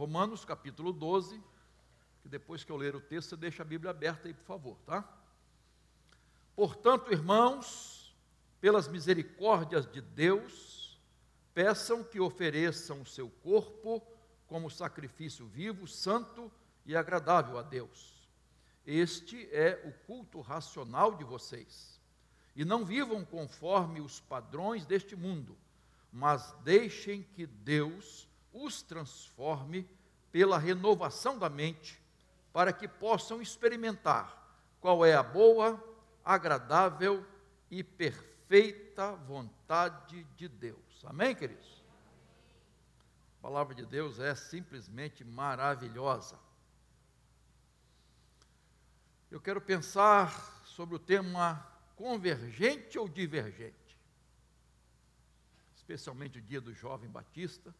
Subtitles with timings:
[0.00, 1.38] Romanos capítulo 12,
[2.22, 4.78] que depois que eu ler o texto, você deixa a Bíblia aberta aí, por favor,
[4.86, 5.06] tá?
[6.56, 8.16] Portanto, irmãos,
[8.62, 10.98] pelas misericórdias de Deus,
[11.52, 14.02] peçam que ofereçam o seu corpo
[14.46, 16.50] como sacrifício vivo, santo
[16.86, 18.26] e agradável a Deus.
[18.86, 22.00] Este é o culto racional de vocês.
[22.56, 25.58] E não vivam conforme os padrões deste mundo,
[26.10, 29.88] mas deixem que Deus os transforme
[30.32, 32.00] pela renovação da mente,
[32.52, 34.40] para que possam experimentar
[34.80, 35.82] qual é a boa,
[36.24, 37.24] agradável
[37.70, 41.04] e perfeita vontade de Deus.
[41.04, 41.82] Amém, queridos?
[43.38, 46.38] A palavra de Deus é simplesmente maravilhosa.
[49.30, 53.98] Eu quero pensar sobre o tema convergente ou divergente,
[55.76, 57.74] especialmente o dia do jovem batista.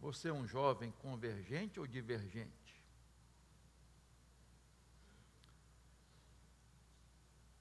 [0.00, 2.66] Você é um jovem convergente ou divergente?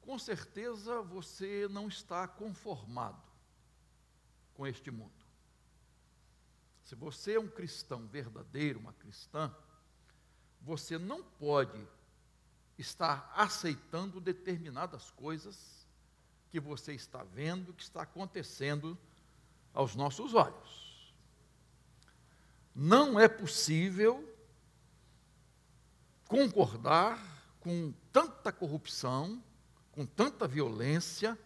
[0.02, 3.22] Com certeza você não está conformado
[4.54, 5.26] com este mundo.
[6.84, 9.54] Se você é um cristão verdadeiro, uma cristã,
[10.62, 11.88] você não pode
[12.78, 15.88] estar aceitando determinadas coisas
[16.52, 18.98] que você está vendo, que está acontecendo
[19.74, 20.85] aos nossos olhos.
[22.76, 24.30] Não é possível
[26.28, 27.18] concordar
[27.62, 29.42] com tanta corrupção,
[29.94, 31.40] com tanta violência,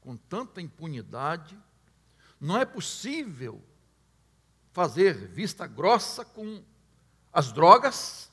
[0.00, 1.56] com tanta impunidade.
[2.40, 3.62] Não é possível
[4.72, 6.62] fazer vista grossa com
[7.32, 8.28] as drogas,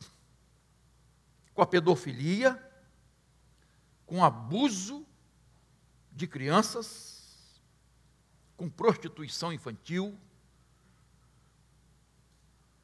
[1.54, 2.59] com a pedofilia,
[4.08, 5.06] com abuso
[6.11, 7.61] de crianças,
[8.58, 10.17] com prostituição infantil,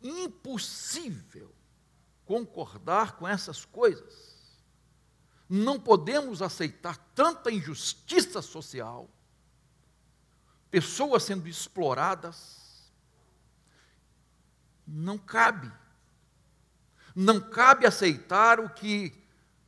[0.01, 1.53] impossível
[2.25, 4.29] concordar com essas coisas.
[5.47, 9.09] Não podemos aceitar tanta injustiça social,
[10.69, 12.91] pessoas sendo exploradas.
[14.85, 15.71] Não cabe.
[17.15, 19.13] Não cabe aceitar o que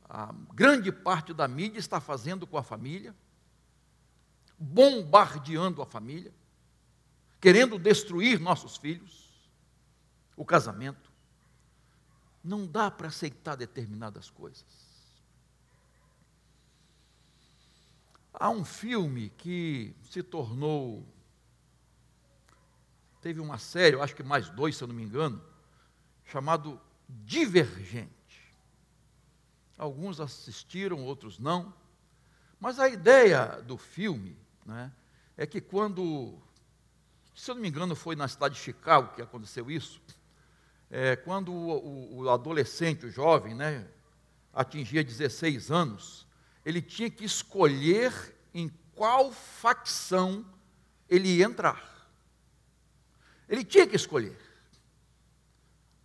[0.04, 3.14] a grande parte da mídia está fazendo com a família,
[4.58, 6.32] bombardeando a família,
[7.40, 9.21] querendo destruir nossos filhos
[10.42, 11.10] o casamento.
[12.42, 14.66] Não dá para aceitar determinadas coisas.
[18.34, 21.06] Há um filme que se tornou.
[23.20, 25.40] Teve uma série, acho que mais dois, se eu não me engano,
[26.24, 28.10] chamado Divergente.
[29.78, 31.72] Alguns assistiram, outros não.
[32.58, 34.36] Mas a ideia do filme
[34.66, 34.90] né,
[35.36, 36.36] é que quando,
[37.32, 40.00] se eu não me engano, foi na cidade de Chicago que aconteceu isso,
[40.94, 43.88] é, quando o, o, adolescente, o jovem, né,
[44.52, 46.26] atingia 16 anos,
[46.66, 48.12] ele tinha que escolher
[48.52, 50.44] em qual facção
[51.08, 51.82] ele ia entrar.
[53.48, 54.38] Ele tinha que escolher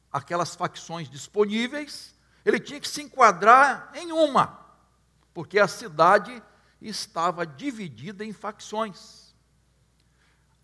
[0.09, 2.15] aquelas facções disponíveis,
[2.45, 4.57] ele tinha que se enquadrar em uma,
[5.33, 6.41] porque a cidade
[6.81, 9.35] estava dividida em facções.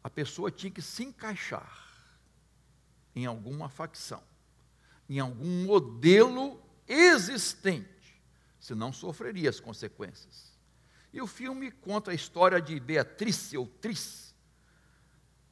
[0.01, 1.82] A pessoa tinha que se encaixar
[3.15, 4.23] em alguma facção,
[5.07, 8.21] em algum modelo existente,
[8.59, 10.53] senão sofreria as consequências.
[11.11, 14.33] E o filme conta a história de Beatriz ou Tris,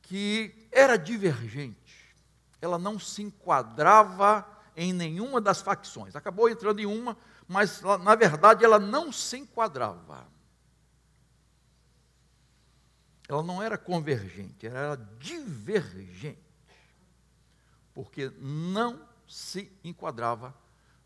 [0.02, 2.16] que era divergente,
[2.60, 7.18] ela não se enquadrava em nenhuma das facções, acabou entrando em uma,
[7.48, 10.28] mas na verdade ela não se enquadrava.
[13.28, 16.51] Ela não era convergente, ela era divergente
[17.94, 20.56] porque não se enquadrava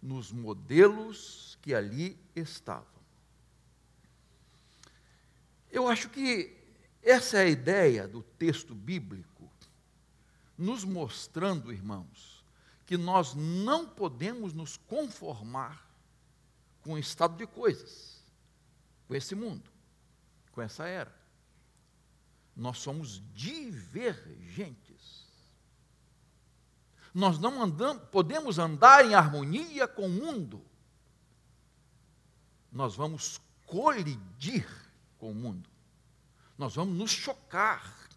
[0.01, 2.95] nos modelos que ali estavam.
[5.71, 6.55] Eu acho que
[7.01, 9.51] essa é a ideia do texto bíblico,
[10.57, 12.43] nos mostrando, irmãos,
[12.85, 15.85] que nós não podemos nos conformar
[16.81, 18.23] com o estado de coisas,
[19.07, 19.69] com esse mundo,
[20.51, 21.13] com essa era.
[22.55, 24.84] Nós somos divergentes.
[27.15, 30.61] Nós não andamos, podemos andar em harmonia com o mundo.
[32.69, 34.67] Nós vamos colidir
[35.17, 35.69] com o mundo.
[36.57, 38.09] Nós vamos nos chocar.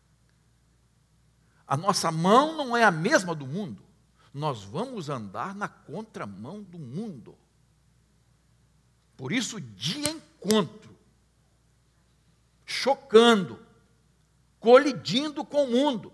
[1.64, 3.84] A nossa mão não é a mesma do mundo.
[4.34, 7.38] Nós vamos andar na contramão do mundo.
[9.16, 10.98] Por isso, de encontro,
[12.66, 13.64] chocando,
[14.58, 16.12] colidindo com o mundo.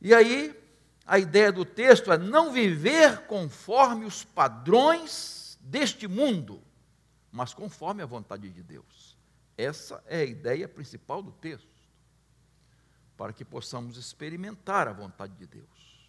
[0.00, 0.63] E aí,
[1.06, 6.62] a ideia do texto é não viver conforme os padrões deste mundo,
[7.30, 9.16] mas conforme a vontade de Deus.
[9.56, 11.68] Essa é a ideia principal do texto,
[13.16, 16.08] para que possamos experimentar a vontade de Deus,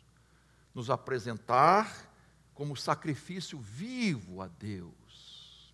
[0.74, 2.12] nos apresentar
[2.53, 5.74] como sacrifício vivo a Deus,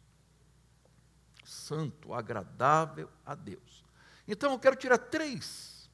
[1.45, 3.85] santo, agradável a Deus.
[4.27, 5.89] Então eu quero tirar três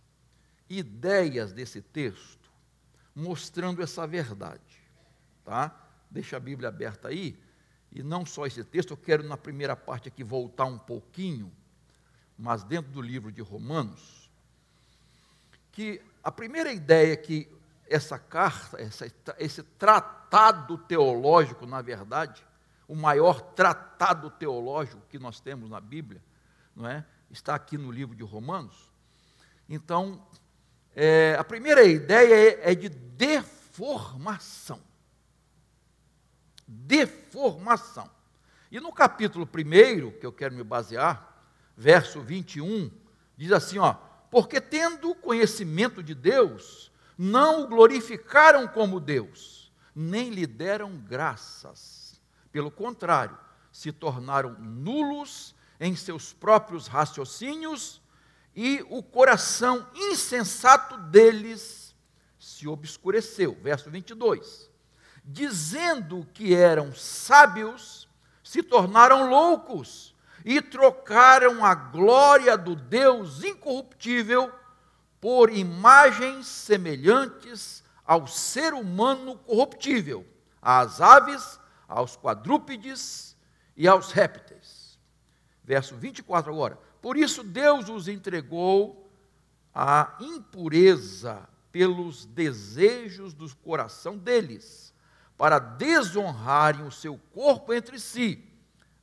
[0.69, 2.36] ideias desse texto,
[3.17, 4.61] mostrando essa verdade,
[5.43, 5.75] tá?
[6.07, 7.35] Deixa a Bíblia aberta aí,
[7.91, 11.51] e não só esse texto, eu quero na primeira parte aqui voltar um pouquinho,
[12.37, 14.29] mas dentro do livro de Romanos,
[15.71, 17.51] que a primeira ideia que
[17.89, 19.07] essa carta, essa,
[19.39, 22.45] esse tratado teológico, na verdade,
[22.87, 26.21] o maior tratado teológico que nós temos na Bíblia,
[26.75, 27.03] não é?
[27.31, 28.91] Está aqui no livro de Romanos.
[29.67, 30.23] Então,
[30.99, 34.81] é, a primeira ideia é, é de deformação.
[36.67, 38.09] Deformação.
[38.71, 41.45] E no capítulo 1, que eu quero me basear,
[41.77, 42.89] verso 21,
[43.37, 43.93] diz assim, ó:
[44.31, 52.19] "Porque tendo conhecimento de Deus, não o glorificaram como Deus, nem lhe deram graças.
[52.51, 53.37] Pelo contrário,
[53.71, 58.01] se tornaram nulos em seus próprios raciocínios
[58.59, 61.95] e o coração insensato deles
[62.39, 63.55] se obscureceu.
[63.61, 64.67] Verso 22.
[65.23, 68.09] Dizendo que eram sábios,
[68.43, 74.51] se tornaram loucos e trocaram a glória do Deus incorruptível
[75.21, 80.25] por imagens semelhantes ao ser humano corruptível,
[80.59, 83.37] às aves, aos quadrúpedes
[83.75, 84.97] e aos répteis.
[85.63, 86.86] Verso 24 agora.
[87.01, 89.09] Por isso Deus os entregou
[89.73, 94.93] à impureza pelos desejos do coração deles,
[95.37, 98.43] para desonrarem o seu corpo entre si.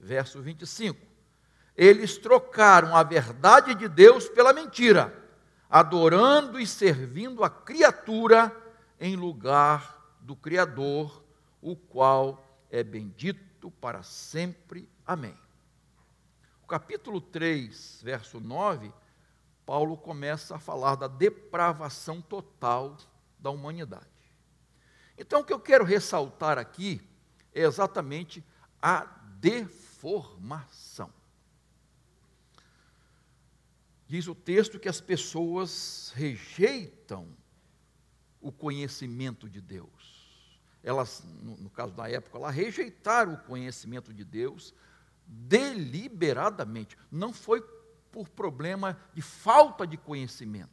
[0.01, 0.99] Verso 25.
[1.77, 5.25] Eles trocaram a verdade de Deus pela mentira
[5.75, 8.55] adorando e servindo a criatura
[9.01, 11.21] em lugar do Criador,
[11.61, 14.89] o qual é bendito para sempre.
[15.05, 15.37] Amém.
[16.75, 18.93] Capítulo 3, verso 9,
[19.65, 22.97] Paulo começa a falar da depravação total
[23.39, 24.09] da humanidade.
[25.17, 27.01] Então, o que eu quero ressaltar aqui
[27.55, 28.45] é exatamente
[28.83, 29.05] a
[29.39, 31.13] deformação.
[34.09, 37.29] Diz o texto que as pessoas rejeitam
[38.41, 40.51] o conhecimento de Deus.
[40.83, 44.75] Elas, no, no caso da época, elas rejeitaram o conhecimento de Deus
[45.27, 46.97] deliberadamente.
[47.11, 47.61] Não foi
[48.11, 50.71] por problema de falta de conhecimento.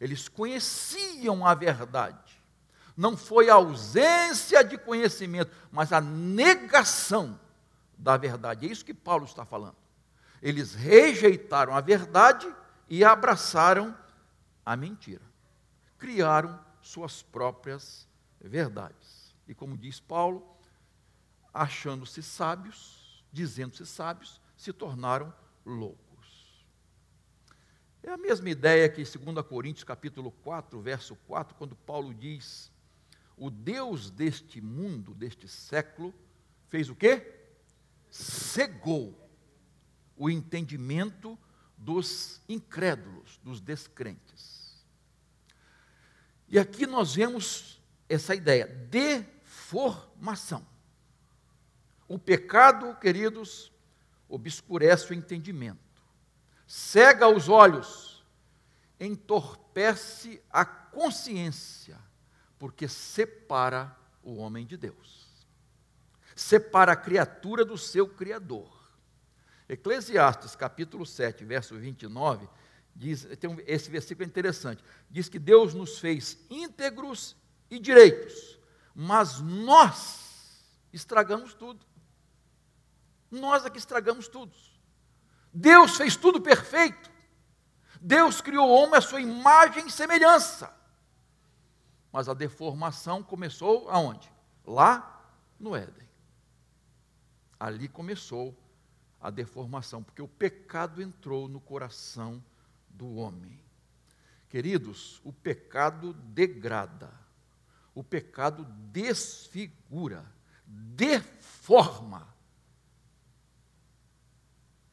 [0.00, 2.42] Eles conheciam a verdade.
[2.96, 7.38] Não foi a ausência de conhecimento, mas a negação
[7.96, 8.66] da verdade.
[8.66, 9.76] É isso que Paulo está falando.
[10.42, 12.52] Eles rejeitaram a verdade
[12.88, 13.96] e abraçaram
[14.64, 15.22] a mentira.
[15.98, 18.06] Criaram suas próprias
[18.40, 19.34] verdades.
[19.48, 20.46] E como diz Paulo,
[21.52, 25.32] achando-se sábios, dizendo-se sábios, se tornaram
[25.64, 26.66] loucos.
[28.02, 32.70] É a mesma ideia que em 2 Coríntios capítulo 4, verso 4, quando Paulo diz:
[33.36, 36.14] "O Deus deste mundo, deste século,
[36.68, 37.34] fez o quê?
[38.10, 39.28] Cegou
[40.16, 41.38] o entendimento
[41.76, 44.84] dos incrédulos, dos descrentes.
[46.48, 50.64] E aqui nós vemos essa ideia, deformação.
[52.08, 53.72] O pecado, queridos,
[54.28, 56.02] obscurece o entendimento,
[56.66, 58.24] cega os olhos,
[58.98, 61.98] entorpece a consciência,
[62.58, 65.26] porque separa o homem de Deus,
[66.34, 68.74] separa a criatura do seu Criador.
[69.68, 72.48] Eclesiastes capítulo 7, verso 29,
[72.94, 74.82] diz, tem esse versículo é interessante.
[75.10, 77.36] Diz que Deus nos fez íntegros
[77.68, 78.58] e direitos,
[78.94, 81.84] mas nós estragamos tudo.
[83.30, 84.54] Nós é que estragamos tudo.
[85.52, 87.10] Deus fez tudo perfeito.
[88.00, 90.74] Deus criou o homem à sua imagem e semelhança.
[92.12, 94.30] Mas a deformação começou aonde?
[94.64, 95.24] Lá
[95.58, 96.06] no Éden.
[97.58, 98.56] Ali começou
[99.20, 102.42] a deformação, porque o pecado entrou no coração
[102.88, 103.60] do homem.
[104.48, 107.12] Queridos, o pecado degrada,
[107.94, 110.24] o pecado desfigura,
[110.66, 112.35] deforma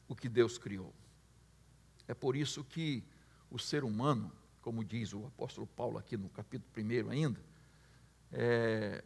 [0.08, 0.94] o que Deus criou.
[2.06, 3.02] É por isso que
[3.50, 4.30] o ser humano,
[4.60, 7.40] como diz o apóstolo Paulo aqui no capítulo 1 ainda,
[8.32, 9.04] é,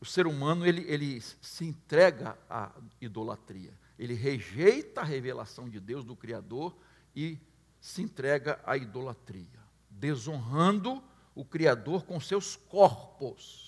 [0.00, 3.72] o ser humano ele, ele se entrega à idolatria.
[3.98, 6.76] Ele rejeita a revelação de Deus, do Criador,
[7.14, 7.38] e
[7.80, 11.02] se entrega à idolatria, desonrando
[11.34, 13.64] o Criador com seus corpos.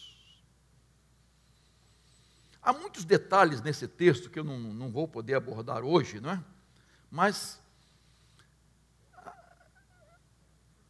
[2.61, 6.45] Há muitos detalhes nesse texto que eu não, não vou poder abordar hoje, não é?
[7.11, 7.61] Mas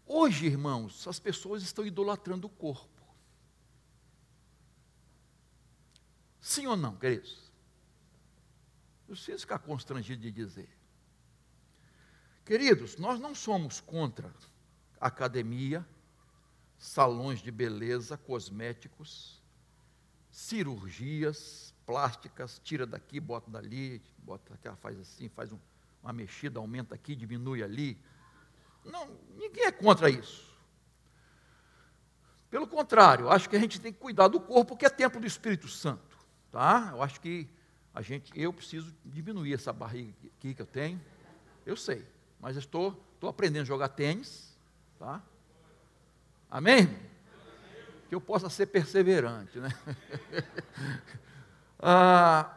[0.06, 2.88] hoje, irmãos, as pessoas estão idolatrando o corpo.
[6.40, 7.50] Sim ou não, queridos?
[9.08, 10.68] Eu preciso ficar constrangido de dizer.
[12.44, 14.32] Queridos, nós não somos contra
[15.00, 15.86] academia,
[16.78, 19.42] salões de beleza, cosméticos,
[20.30, 25.58] cirurgias plásticas, tira daqui, bota dali, bota aquela, faz assim, faz um,
[26.06, 27.98] uma mexida, aumenta aqui, diminui ali.
[28.84, 30.46] Não, ninguém é contra isso.
[32.48, 35.26] Pelo contrário, acho que a gente tem que cuidar do corpo, que é templo do
[35.26, 36.16] Espírito Santo,
[36.52, 36.90] tá?
[36.92, 37.48] Eu acho que
[37.92, 41.00] a gente, eu preciso diminuir essa barriga aqui que eu tenho.
[41.64, 42.06] Eu sei,
[42.40, 44.56] mas estou, estou aprendendo a jogar tênis,
[44.98, 45.20] tá?
[46.48, 46.86] Amém?
[48.08, 49.70] Que eu possa ser perseverante, né?
[51.80, 52.55] ah,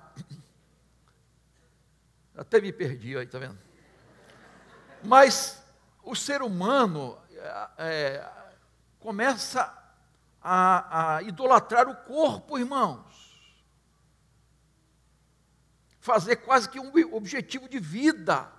[2.40, 3.60] até me perdi aí, tá vendo?
[5.04, 5.62] Mas
[6.02, 7.18] o ser humano
[7.78, 8.26] é,
[8.98, 9.78] começa
[10.42, 13.38] a, a idolatrar o corpo, irmãos.
[16.00, 18.50] Fazer quase que um objetivo de vida.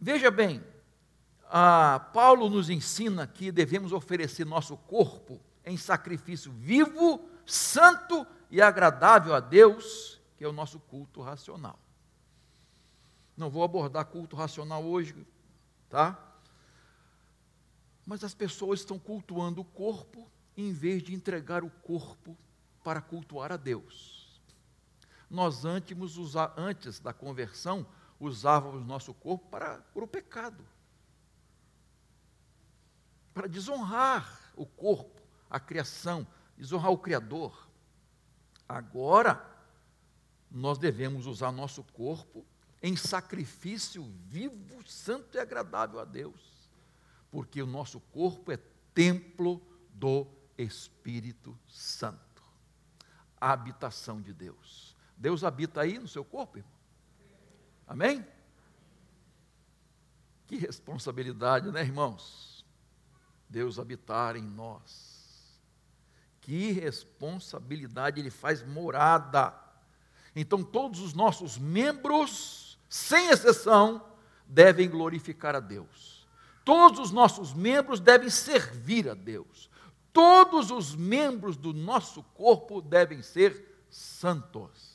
[0.00, 0.64] Veja bem,
[1.44, 9.32] ah, Paulo nos ensina que devemos oferecer nosso corpo em sacrifício vivo, santo e agradável
[9.32, 11.78] a Deus, que é o nosso culto racional.
[13.36, 15.26] Não vou abordar culto racional hoje,
[15.90, 16.18] tá?
[18.06, 22.34] Mas as pessoas estão cultuando o corpo em vez de entregar o corpo
[22.82, 24.40] para cultuar a Deus.
[25.28, 25.94] Nós antes,
[26.56, 27.86] antes da conversão
[28.18, 30.66] usávamos nosso corpo para, para o pecado
[33.34, 35.20] para desonrar o corpo,
[35.50, 37.68] a criação, desonrar o Criador.
[38.66, 39.59] Agora,
[40.50, 42.44] nós devemos usar nosso corpo
[42.82, 46.68] em sacrifício vivo, santo e agradável a Deus,
[47.30, 48.58] porque o nosso corpo é
[48.94, 49.62] templo
[49.94, 50.26] do
[50.56, 52.42] Espírito Santo,
[53.40, 54.96] a habitação de Deus.
[55.16, 56.72] Deus habita aí no seu corpo, irmão?
[57.86, 58.26] Amém?
[60.46, 62.64] Que responsabilidade, né, irmãos?
[63.48, 65.60] Deus habitar em nós.
[66.40, 69.54] Que responsabilidade, Ele faz morada.
[70.34, 74.04] Então, todos os nossos membros, sem exceção,
[74.46, 76.26] devem glorificar a Deus.
[76.64, 79.70] Todos os nossos membros devem servir a Deus.
[80.12, 84.90] Todos os membros do nosso corpo devem ser santos,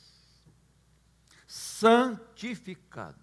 [1.47, 3.15] santificados.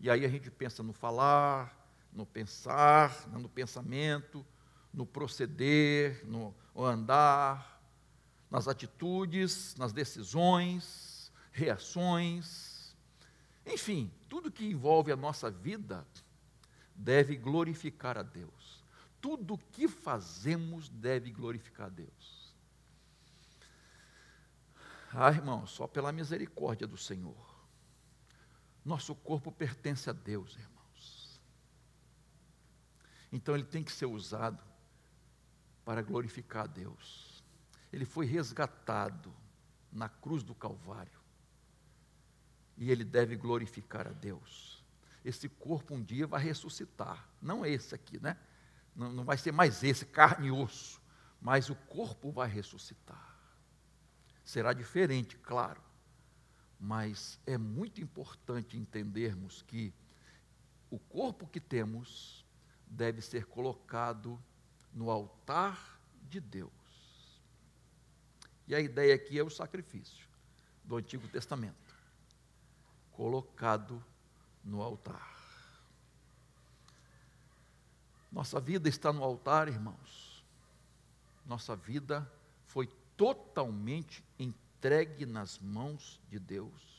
[0.00, 1.78] E aí a gente pensa no falar,
[2.12, 4.44] no pensar, no pensamento,
[4.92, 7.71] no proceder, no andar,
[8.52, 12.94] nas atitudes, nas decisões, reações,
[13.64, 16.06] enfim, tudo que envolve a nossa vida
[16.94, 18.84] deve glorificar a Deus.
[19.22, 22.54] Tudo que fazemos deve glorificar a Deus.
[25.14, 27.50] Ah, irmão, só pela misericórdia do Senhor.
[28.84, 30.72] Nosso corpo pertence a Deus, irmão.
[33.32, 34.62] Então ele tem que ser usado
[35.86, 37.31] para glorificar a Deus.
[37.92, 39.32] Ele foi resgatado
[39.92, 41.20] na cruz do Calvário.
[42.76, 44.82] E ele deve glorificar a Deus.
[45.24, 47.28] Esse corpo um dia vai ressuscitar.
[47.40, 48.36] Não esse aqui, né?
[48.96, 51.00] Não, não vai ser mais esse, carne e osso.
[51.40, 53.36] Mas o corpo vai ressuscitar.
[54.44, 55.82] Será diferente, claro.
[56.80, 59.94] Mas é muito importante entendermos que
[60.90, 62.44] o corpo que temos
[62.86, 64.42] deve ser colocado
[64.92, 66.81] no altar de Deus.
[68.66, 70.26] E a ideia aqui é o sacrifício
[70.84, 71.92] do Antigo Testamento
[73.12, 74.02] colocado
[74.64, 75.30] no altar.
[78.30, 80.44] Nossa vida está no altar, irmãos.
[81.44, 82.30] Nossa vida
[82.66, 86.92] foi totalmente entregue nas mãos de Deus.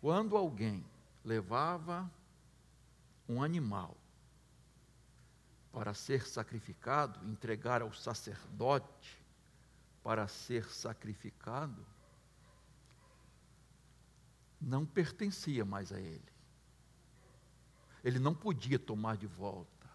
[0.00, 0.84] Quando alguém
[1.24, 2.10] levava
[3.28, 3.96] um animal
[5.76, 9.22] para ser sacrificado, entregar ao sacerdote
[10.02, 11.84] para ser sacrificado,
[14.58, 16.32] não pertencia mais a ele,
[18.02, 19.86] ele não podia tomar de volta.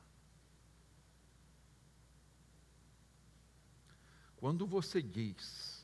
[4.38, 5.84] Quando você diz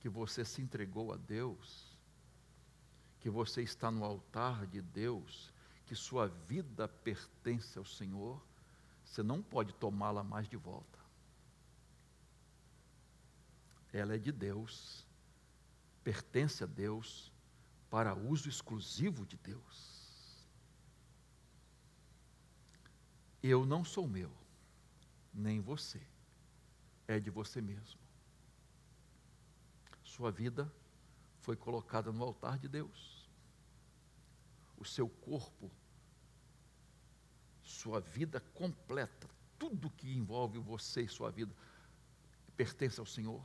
[0.00, 1.94] que você se entregou a Deus,
[3.20, 5.52] que você está no altar de Deus,
[5.84, 8.42] que sua vida pertence ao Senhor,
[9.14, 10.98] você não pode tomá-la mais de volta.
[13.92, 15.06] Ela é de Deus,
[16.02, 17.32] pertence a Deus,
[17.88, 20.44] para uso exclusivo de Deus.
[23.40, 24.32] Eu não sou meu,
[25.32, 26.04] nem você,
[27.06, 28.00] é de você mesmo.
[30.02, 30.72] Sua vida
[31.38, 33.30] foi colocada no altar de Deus.
[34.76, 35.70] O seu corpo,
[37.84, 41.54] sua vida completa, tudo que envolve você e sua vida
[42.56, 43.44] pertence ao Senhor,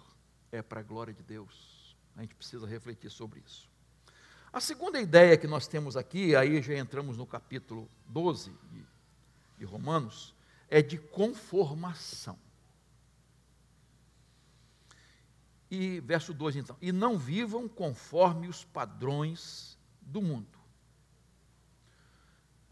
[0.50, 1.94] é para a glória de Deus.
[2.16, 3.70] A gente precisa refletir sobre isso.
[4.54, 8.86] A segunda ideia que nós temos aqui, aí já entramos no capítulo 12 de,
[9.58, 10.34] de Romanos,
[10.70, 12.40] é de conformação.
[15.70, 20.58] E verso 2 então, e não vivam conforme os padrões do mundo.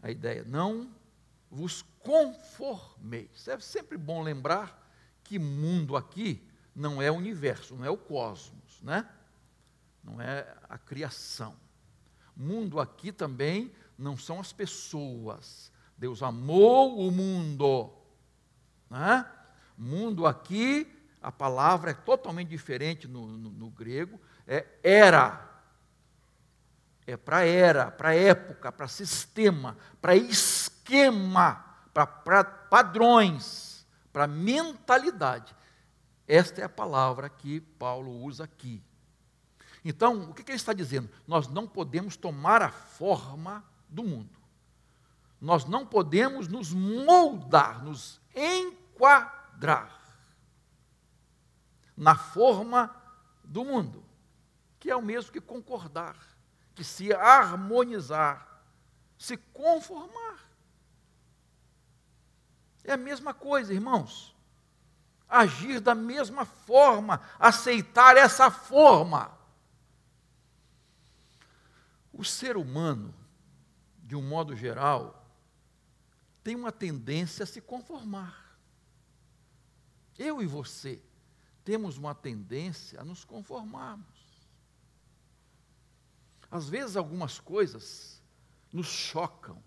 [0.02, 0.97] A ideia, não
[1.50, 3.48] vos conformeis.
[3.48, 4.86] É sempre bom lembrar
[5.24, 9.08] que mundo aqui não é o universo, não é o cosmos, né?
[10.02, 11.56] Não é a criação.
[12.36, 15.72] Mundo aqui também não são as pessoas.
[15.96, 17.92] Deus amou o mundo,
[18.88, 19.28] né?
[19.76, 20.90] Mundo aqui,
[21.20, 25.46] a palavra é totalmente diferente no, no, no grego, é era.
[27.06, 30.14] É para era, para época, para sistema, para
[30.88, 35.54] esquema, para padrões, para mentalidade.
[36.26, 38.82] Esta é a palavra que Paulo usa aqui.
[39.84, 41.08] Então, o que, que ele está dizendo?
[41.26, 44.38] Nós não podemos tomar a forma do mundo.
[45.40, 49.96] Nós não podemos nos moldar, nos enquadrar
[51.96, 52.94] na forma
[53.44, 54.04] do mundo,
[54.78, 56.16] que é o mesmo que concordar,
[56.74, 58.62] que se harmonizar,
[59.16, 60.47] se conformar.
[62.88, 64.36] É a mesma coisa, irmãos
[65.28, 69.36] agir da mesma forma, aceitar essa forma.
[72.12, 73.14] O ser humano,
[74.02, 75.26] de um modo geral,
[76.42, 78.58] tem uma tendência a se conformar.
[80.18, 81.00] Eu e você
[81.64, 84.06] temos uma tendência a nos conformarmos.
[86.50, 88.22] Às vezes, algumas coisas
[88.72, 89.62] nos chocam,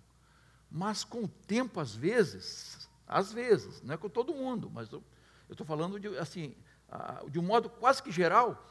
[0.69, 5.03] mas com o tempo, às vezes, às vezes, não é com todo mundo, mas eu
[5.49, 6.55] estou falando de, assim,
[7.29, 8.65] de um modo quase que geral,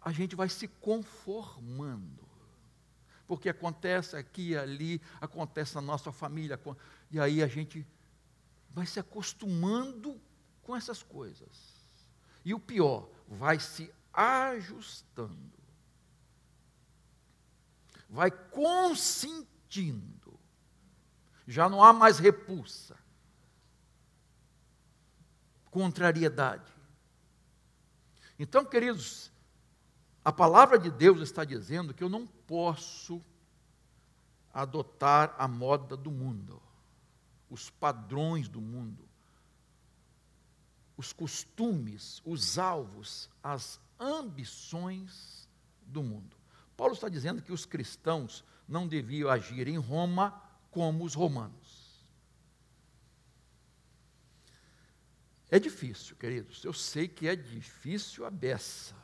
[0.00, 2.28] a gente vai se conformando.
[3.24, 6.60] Porque acontece aqui e ali, acontece na nossa família,
[7.08, 7.86] e aí a gente
[8.68, 10.20] vai se acostumando
[10.64, 11.72] com essas coisas.
[12.44, 15.54] E o pior, vai se ajustando.
[18.10, 19.44] Vai consentindo.
[21.46, 23.03] Já não há mais repulsa
[25.74, 26.72] contrariedade.
[28.38, 29.32] Então, queridos,
[30.24, 33.20] a palavra de Deus está dizendo que eu não posso
[34.52, 36.62] adotar a moda do mundo,
[37.50, 39.04] os padrões do mundo,
[40.96, 45.48] os costumes, os alvos, as ambições
[45.84, 46.36] do mundo.
[46.76, 51.63] Paulo está dizendo que os cristãos não deviam agir em Roma como os romanos.
[55.50, 58.94] É difícil, queridos, eu sei que é difícil a beça.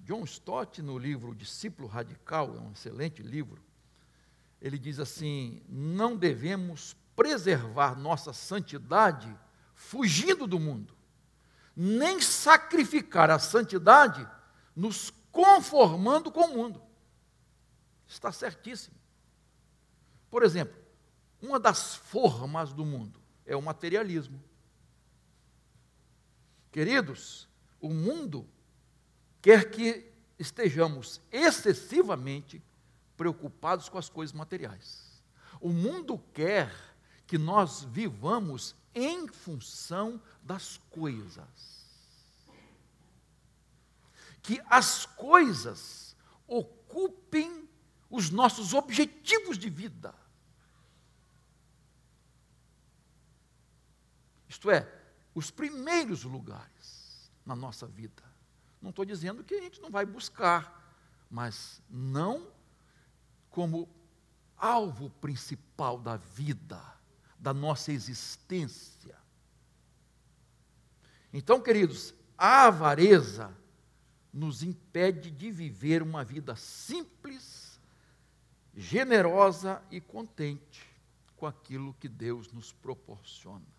[0.00, 3.62] John Stott, no livro Discípulo Radical, é um excelente livro,
[4.60, 9.34] ele diz assim: não devemos preservar nossa santidade
[9.74, 10.94] fugindo do mundo,
[11.74, 14.26] nem sacrificar a santidade
[14.74, 16.82] nos conformando com o mundo.
[18.06, 18.96] Está certíssimo.
[20.30, 20.76] Por exemplo,
[21.40, 24.42] uma das formas do mundo é o materialismo.
[26.74, 27.48] Queridos,
[27.80, 28.44] o mundo
[29.40, 32.60] quer que estejamos excessivamente
[33.16, 35.22] preocupados com as coisas materiais.
[35.60, 36.74] O mundo quer
[37.28, 41.86] que nós vivamos em função das coisas.
[44.42, 47.68] Que as coisas ocupem
[48.10, 50.12] os nossos objetivos de vida.
[54.48, 55.03] Isto é,
[55.34, 58.22] os primeiros lugares na nossa vida.
[58.80, 60.82] Não estou dizendo que a gente não vai buscar,
[61.30, 62.46] mas não
[63.50, 63.88] como
[64.56, 66.80] alvo principal da vida,
[67.38, 69.16] da nossa existência.
[71.32, 73.54] Então, queridos, a avareza
[74.32, 77.80] nos impede de viver uma vida simples,
[78.74, 80.88] generosa e contente
[81.36, 83.73] com aquilo que Deus nos proporciona.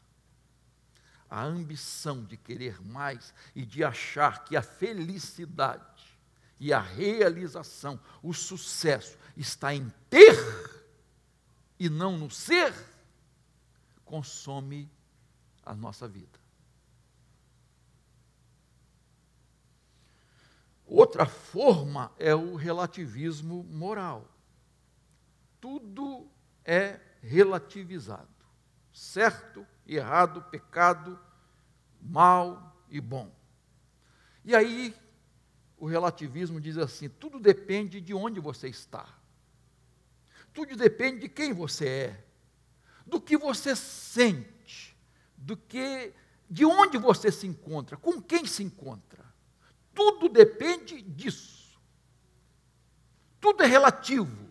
[1.36, 6.18] A ambição de querer mais e de achar que a felicidade
[6.58, 10.34] e a realização, o sucesso está em ter
[11.78, 12.74] e não no ser,
[14.06, 14.90] consome
[15.66, 16.40] a nossa vida.
[20.86, 24.26] Outra forma é o relativismo moral.
[25.60, 26.32] Tudo
[26.64, 28.30] é relativizado.
[28.94, 31.20] Certo errado, pecado,
[32.06, 33.34] mal e bom.
[34.44, 34.96] E aí,
[35.78, 39.08] o relativismo diz assim: tudo depende de onde você está.
[40.54, 42.26] Tudo depende de quem você é,
[43.06, 44.96] do que você sente,
[45.36, 46.14] do que
[46.50, 49.26] de onde você se encontra, com quem se encontra.
[49.94, 51.80] Tudo depende disso.
[53.42, 54.46] Tudo é relativo.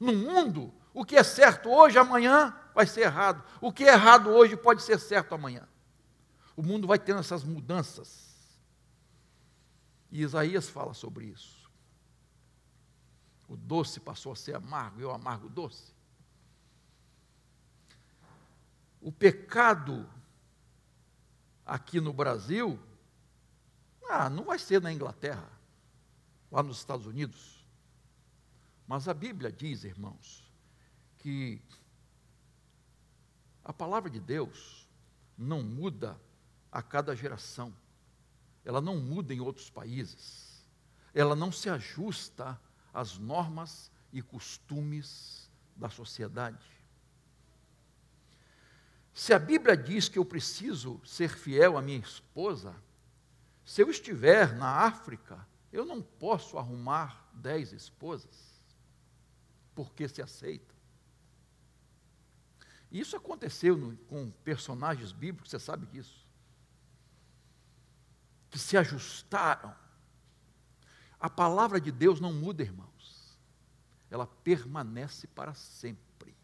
[0.00, 3.44] No mundo, o que é certo hoje, amanhã vai ser errado.
[3.60, 5.68] O que é errado hoje pode ser certo amanhã.
[6.58, 8.36] O mundo vai tendo essas mudanças.
[10.10, 11.70] E Isaías fala sobre isso.
[13.46, 15.94] O doce passou a ser amargo e o amargo doce.
[19.00, 20.10] O pecado
[21.64, 22.76] aqui no Brasil
[24.10, 25.48] ah, não vai ser na Inglaterra,
[26.50, 27.64] lá nos Estados Unidos.
[28.84, 30.52] Mas a Bíblia diz, irmãos,
[31.18, 31.62] que
[33.62, 34.88] a palavra de Deus
[35.36, 36.20] não muda
[36.70, 37.74] a cada geração,
[38.64, 40.66] ela não muda em outros países,
[41.14, 42.60] ela não se ajusta
[42.92, 46.64] às normas e costumes da sociedade.
[49.14, 52.74] Se a Bíblia diz que eu preciso ser fiel à minha esposa,
[53.64, 58.62] se eu estiver na África, eu não posso arrumar dez esposas,
[59.74, 60.74] porque se aceita.
[62.90, 66.27] Isso aconteceu no, com personagens bíblicos, você sabe disso.
[68.50, 69.74] Que se ajustaram.
[71.20, 73.38] A palavra de Deus não muda, irmãos.
[74.10, 76.34] Ela permanece para sempre.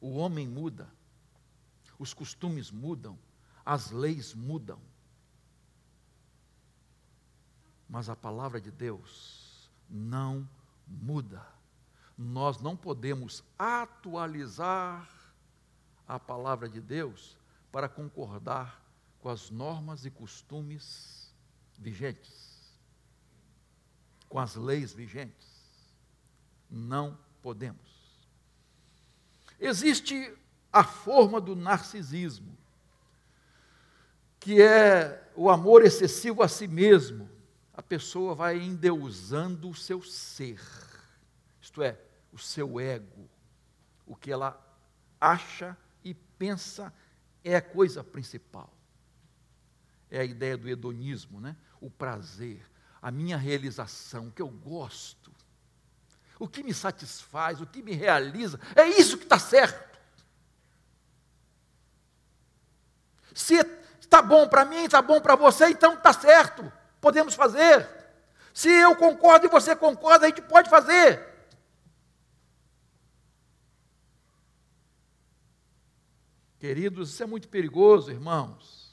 [0.00, 0.88] O homem muda,
[1.98, 3.18] os costumes mudam,
[3.64, 4.78] as leis mudam
[7.88, 10.48] mas a palavra de Deus não
[10.86, 11.46] muda.
[12.16, 15.08] Nós não podemos atualizar
[16.06, 17.36] a palavra de Deus
[17.70, 18.82] para concordar
[19.20, 21.34] com as normas e costumes
[21.78, 22.76] vigentes,
[24.28, 25.46] com as leis vigentes.
[26.70, 27.96] Não podemos.
[29.58, 30.36] Existe
[30.72, 32.56] a forma do narcisismo,
[34.38, 37.28] que é o amor excessivo a si mesmo,
[37.72, 40.60] a pessoa vai endeusando o seu ser,
[41.60, 41.98] isto é,
[42.32, 43.28] o seu ego,
[44.06, 44.58] o que ela
[45.20, 46.92] acha e pensa
[47.42, 48.75] é a coisa principal.
[50.10, 51.56] É a ideia do hedonismo, né?
[51.80, 52.64] o prazer,
[53.02, 55.32] a minha realização, o que eu gosto,
[56.38, 59.98] o que me satisfaz, o que me realiza, é isso que está certo.
[63.34, 63.54] Se
[64.00, 66.72] está bom para mim, está bom para você, então está certo
[67.06, 67.88] podemos fazer.
[68.52, 71.24] Se eu concordo e você concorda, a gente pode fazer.
[76.58, 78.85] Queridos, isso é muito perigoso, irmãos.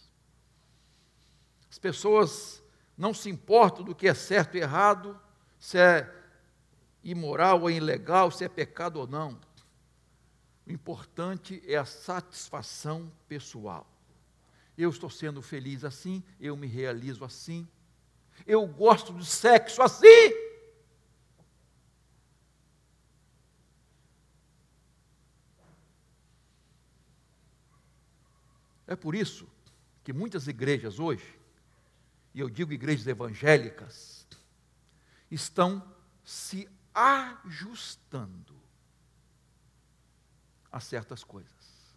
[1.84, 2.64] As pessoas
[2.98, 5.20] não se importam do que é certo e errado,
[5.60, 6.10] se é
[7.04, 9.38] imoral ou ilegal, se é pecado ou não.
[10.66, 13.86] O importante é a satisfação pessoal.
[14.78, 17.68] Eu estou sendo feliz assim, eu me realizo assim,
[18.48, 20.06] eu gosto de sexo assim.
[28.88, 29.46] É por isso
[30.02, 31.43] que muitas igrejas hoje,
[32.34, 34.28] e eu digo igrejas evangélicas,
[35.30, 38.60] estão se ajustando
[40.72, 41.96] a certas coisas,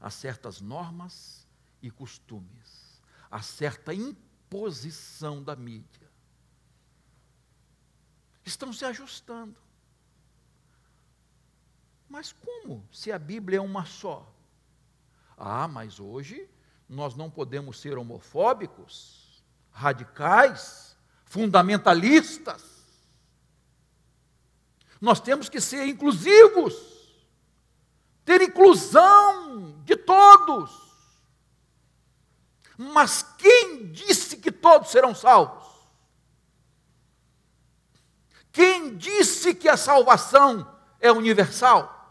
[0.00, 1.46] a certas normas
[1.82, 3.92] e costumes, a certa
[4.48, 6.08] posição da mídia.
[8.44, 9.56] Estão se ajustando.
[12.08, 12.86] Mas como?
[12.92, 14.32] Se a Bíblia é uma só.
[15.36, 16.48] Ah, mas hoje
[16.88, 22.64] nós não podemos ser homofóbicos, radicais, fundamentalistas.
[25.00, 26.74] Nós temos que ser inclusivos,
[28.24, 30.86] ter inclusão de todos.
[32.78, 35.66] Mas quem disse que todos serão salvos?
[38.52, 42.08] Quem disse que a salvação é universal?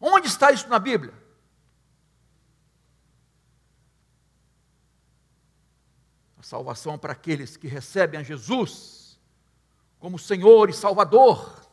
[0.00, 1.23] Onde está isso na Bíblia?
[6.44, 9.18] Salvação para aqueles que recebem a Jesus
[9.98, 11.66] como Senhor e Salvador,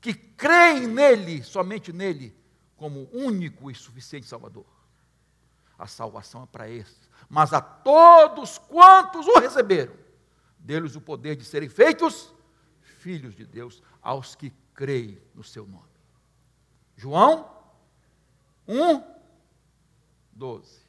[0.00, 2.36] que creem nele, somente nele,
[2.76, 4.66] como único e suficiente Salvador.
[5.78, 9.94] A salvação é para esses, mas a todos quantos o receberam
[10.58, 12.32] dê-lhes o poder de serem feitos
[12.82, 15.88] filhos de Deus aos que creem no seu nome.
[16.96, 17.50] João
[18.66, 19.02] 1,
[20.32, 20.87] 12.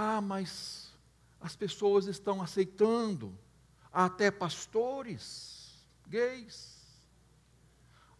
[0.00, 0.92] Ah, mas
[1.40, 3.36] as pessoas estão aceitando,
[3.92, 6.86] até pastores gays,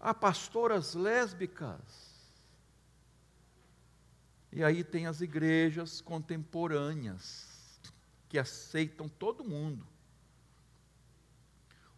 [0.00, 1.78] há pastoras lésbicas,
[4.50, 7.80] e aí tem as igrejas contemporâneas,
[8.28, 9.86] que aceitam todo mundo.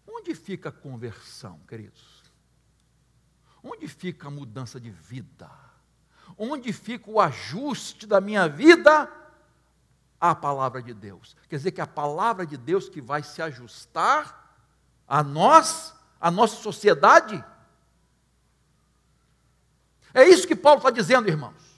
[0.07, 2.23] Onde fica a conversão, queridos?
[3.63, 5.51] Onde fica a mudança de vida?
[6.37, 9.20] Onde fica o ajuste da minha vida
[10.21, 11.37] à palavra de Deus?
[11.49, 14.55] Quer dizer que a palavra de Deus que vai se ajustar
[15.09, 17.43] a nós, a nossa sociedade?
[20.13, 21.71] É isso que Paulo está dizendo, irmãos.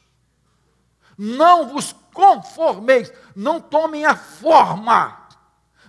[1.16, 5.28] Não vos conformeis, não tomem a forma,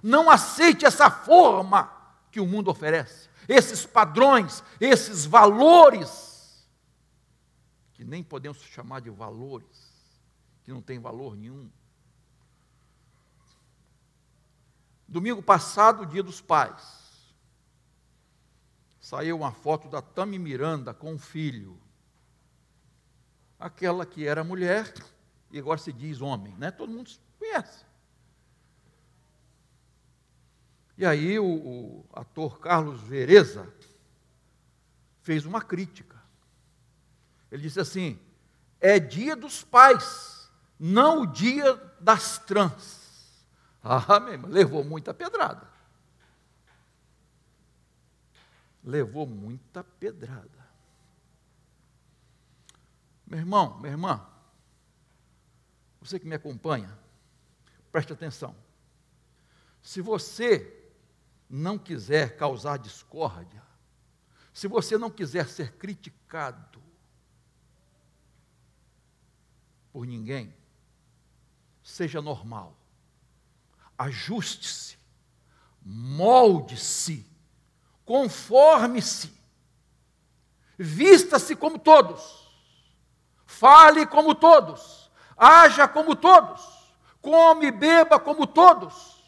[0.01, 1.91] não aceite essa forma
[2.29, 6.67] que o mundo oferece, esses padrões, esses valores,
[7.93, 9.93] que nem podemos chamar de valores,
[10.63, 11.69] que não tem valor nenhum.
[15.07, 17.03] Domingo passado, dia dos pais,
[18.99, 21.79] saiu uma foto da Tami Miranda com um filho.
[23.59, 24.93] Aquela que era mulher
[25.51, 26.71] e agora se diz homem, né?
[26.71, 27.85] Todo mundo conhece.
[30.97, 33.71] E aí o, o ator Carlos Vereza
[35.21, 36.21] fez uma crítica.
[37.51, 38.19] Ele disse assim:
[38.79, 43.02] é dia dos pais, não o dia das trans.
[43.83, 45.67] Ah, mesmo, levou muita pedrada.
[48.81, 50.63] Levou muita pedrada.
[53.27, 54.25] Meu irmão, minha irmã,
[55.99, 56.97] você que me acompanha,
[57.91, 58.55] preste atenção.
[59.81, 60.91] Se você
[61.49, 63.61] não quiser causar discórdia,
[64.53, 66.81] se você não quiser ser criticado
[69.91, 70.53] por ninguém,
[71.83, 72.77] seja normal,
[74.03, 74.97] ajuste-se,
[75.81, 77.25] molde-se,
[78.05, 79.33] conforme-se,
[80.77, 82.49] vista-se como todos,
[83.45, 85.03] fale como todos
[85.37, 86.61] haja como todos,
[87.21, 89.23] come e beba como todos,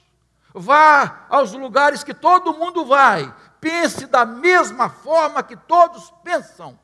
[0.54, 6.80] vá aos lugares que todo mundo vai, pense da mesma forma que todos pensam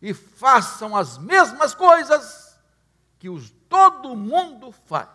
[0.00, 2.58] e façam as mesmas coisas
[3.18, 5.08] que os, todo mundo faz,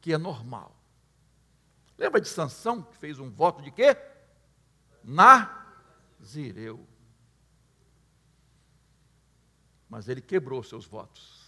[0.00, 0.73] que é normal.
[1.96, 3.96] Lembra de Sansão que fez um voto de quê?
[5.02, 6.86] Nazireu.
[9.88, 11.44] Mas ele quebrou seus votos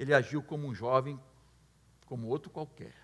[0.00, 1.20] ele agiu como um jovem,
[2.06, 2.96] como outro qualquer.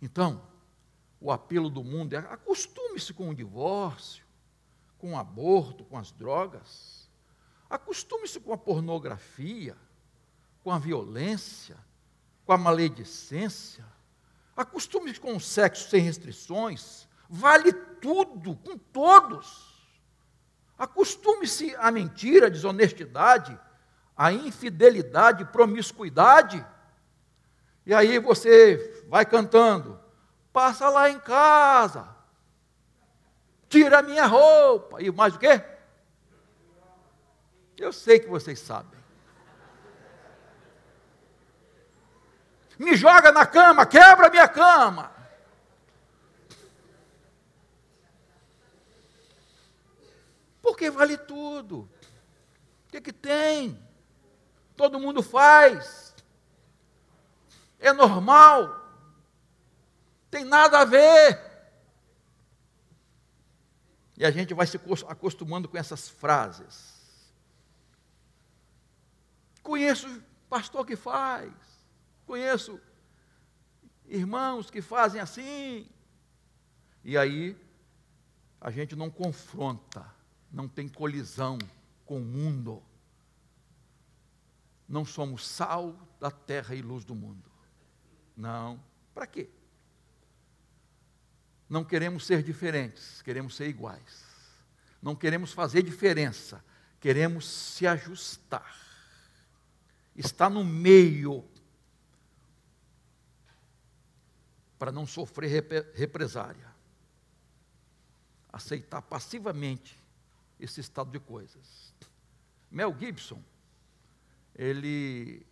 [0.00, 0.40] Então,
[1.20, 4.24] o apelo do mundo é acostume-se com o divórcio,
[4.96, 7.10] com o aborto, com as drogas.
[7.68, 9.76] Acostume-se com a pornografia,
[10.62, 11.76] com a violência,
[12.44, 13.84] com a maledicência.
[14.56, 17.08] Acostume-se com o sexo sem restrições.
[17.28, 19.72] Vale tudo, com todos.
[20.78, 23.58] Acostume-se à mentira, à desonestidade,
[24.16, 26.64] a infidelidade, promiscuidade.
[27.86, 29.98] E aí você vai cantando,
[30.52, 32.08] passa lá em casa,
[33.68, 35.62] tira a minha roupa, e mais o quê?
[37.76, 39.01] Eu sei que vocês sabem.
[42.82, 45.12] Me joga na cama, quebra minha cama.
[50.60, 51.88] Porque vale tudo.
[52.86, 53.82] O que, que tem?
[54.82, 56.12] todo mundo faz,
[57.78, 58.80] é normal,
[60.28, 61.52] tem nada a ver.
[64.16, 66.92] E a gente vai se acostumando com essas frases.
[69.62, 71.52] Conheço pastor que faz,
[72.32, 72.80] conheço
[74.06, 75.86] irmãos que fazem assim.
[77.04, 77.54] E aí
[78.58, 80.06] a gente não confronta,
[80.50, 81.58] não tem colisão
[82.06, 82.82] com o mundo.
[84.88, 87.50] Não somos sal da terra e luz do mundo.
[88.34, 88.82] Não.
[89.12, 89.50] Para quê?
[91.68, 94.24] Não queremos ser diferentes, queremos ser iguais.
[95.02, 96.64] Não queremos fazer diferença,
[96.98, 98.74] queremos se ajustar.
[100.16, 101.51] Está no meio
[104.82, 105.64] para não sofrer
[105.94, 106.66] represária.
[108.52, 109.96] Aceitar passivamente
[110.58, 111.94] esse estado de coisas.
[112.68, 113.40] Mel Gibson,
[114.52, 115.46] ele,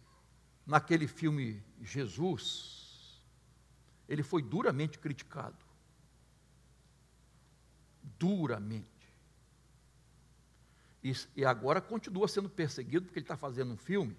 [0.67, 3.23] naquele filme Jesus,
[4.09, 5.65] ele foi duramente criticado.
[8.19, 9.15] Duramente.
[11.05, 14.19] E, e agora continua sendo perseguido, porque ele está fazendo um filme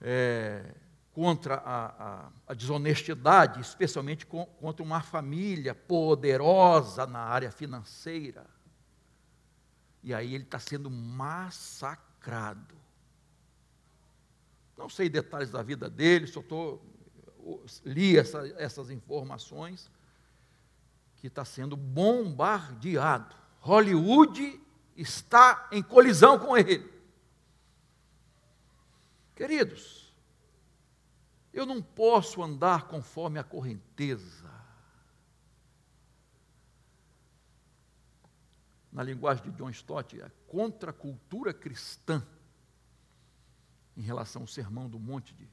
[0.00, 0.76] é,
[1.12, 8.46] contra a, a, a, desonestidade, especialmente com, contra uma família poderosa na área financeira.
[10.02, 12.76] E aí ele está sendo massacrado.
[14.76, 16.78] Não sei detalhes da vida dele, só tô,
[17.84, 19.90] li essa, essas informações,
[21.16, 23.34] que está sendo bombardeado.
[23.60, 24.60] Hollywood
[24.96, 26.88] está em colisão com ele.
[29.34, 30.07] Queridos,
[31.58, 34.48] eu não posso andar conforme a correnteza.
[38.92, 42.24] Na linguagem de John Stott, a contracultura cristã
[43.96, 45.48] em relação ao sermão do monte de,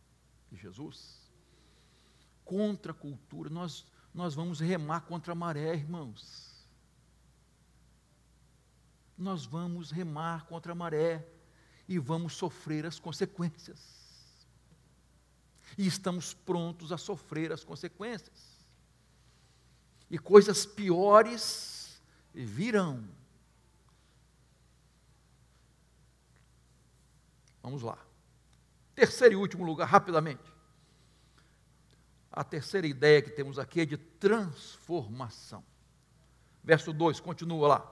[0.52, 1.28] de Jesus.
[2.44, 6.68] Contra a cultura, nós, nós vamos remar contra a maré, irmãos.
[9.18, 11.28] Nós vamos remar contra a maré
[11.88, 14.05] e vamos sofrer as consequências.
[15.78, 18.56] E estamos prontos a sofrer as consequências.
[20.10, 22.01] E coisas piores
[22.34, 23.04] virão.
[27.62, 27.97] Vamos lá.
[28.93, 30.54] Terceiro e último lugar, rapidamente.
[32.32, 35.63] A terceira ideia que temos aqui é de transformação.
[36.63, 37.91] Verso 2, continua lá.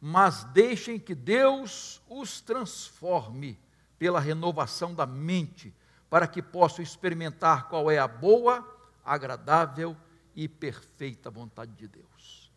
[0.00, 3.58] Mas deixem que Deus os transforme
[3.98, 5.74] pela renovação da mente,
[6.08, 8.66] para que possam experimentar qual é a boa,
[9.04, 9.94] agradável
[10.34, 12.50] e perfeita vontade de Deus.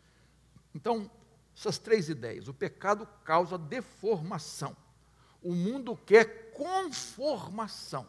[0.74, 1.10] Então,
[1.56, 2.48] essas três ideias.
[2.48, 4.74] O pecado causa deformação.
[5.42, 8.08] O mundo quer conformação,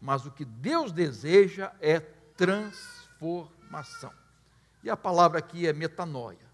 [0.00, 4.12] mas o que Deus deseja é transformação.
[4.82, 6.46] E a palavra aqui é metanoia.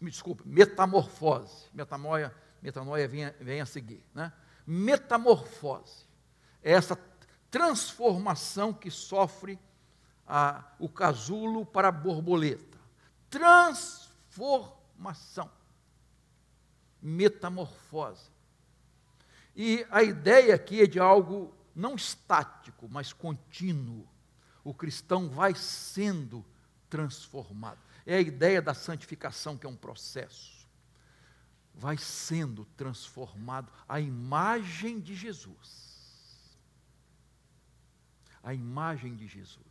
[0.00, 1.68] Me desculpe, metamorfose.
[1.72, 4.02] Metanoia, metanoia vem, vem a seguir.
[4.14, 4.32] Né?
[4.66, 6.06] Metamorfose.
[6.62, 6.96] É essa
[7.50, 9.58] transformação que sofre
[10.26, 12.78] a, o casulo para a borboleta.
[13.30, 15.50] Transformação.
[17.00, 18.30] Metamorfose.
[19.54, 24.06] E a ideia aqui é de algo não estático, mas contínuo.
[24.64, 26.44] O cristão vai sendo
[26.90, 27.78] transformado.
[28.04, 30.66] É a ideia da santificação, que é um processo.
[31.74, 35.95] Vai sendo transformado à imagem de Jesus.
[38.46, 39.66] A imagem de Jesus.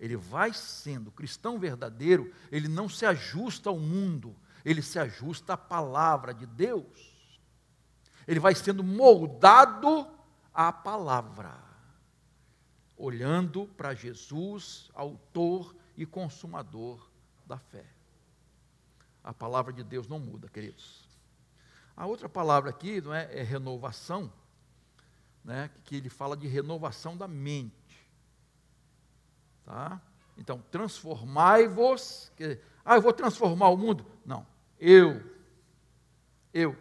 [0.00, 4.34] Ele vai sendo, cristão verdadeiro, ele não se ajusta ao mundo,
[4.64, 7.12] ele se ajusta à palavra de Deus
[8.26, 10.08] ele vai sendo moldado
[10.52, 11.58] à palavra,
[12.96, 17.10] olhando para Jesus, autor e consumador
[17.46, 17.84] da fé.
[19.24, 21.08] A palavra de Deus não muda, queridos.
[21.96, 24.32] A outra palavra aqui não é, é renovação,
[25.44, 27.72] né, que ele fala de renovação da mente.
[29.64, 30.00] Tá?
[30.36, 32.32] Então, transformai-vos.
[32.84, 34.04] Ah, eu vou transformar o mundo.
[34.24, 34.46] Não,
[34.78, 35.22] eu,
[36.52, 36.76] eu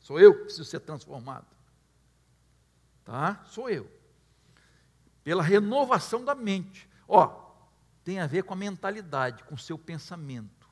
[0.00, 1.46] Sou eu que preciso ser transformado.
[3.04, 3.40] Tá?
[3.44, 3.88] Sou eu.
[5.22, 6.88] Pela renovação da mente.
[7.06, 7.28] Ó,
[8.02, 10.68] tem a ver com a mentalidade, com o seu pensamento.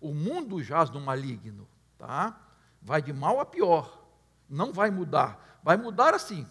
[0.00, 1.68] O mundo jaz no maligno,
[1.98, 2.40] tá?
[2.80, 4.02] Vai de mal a pior.
[4.48, 5.60] Não vai mudar.
[5.62, 6.46] Vai mudar assim.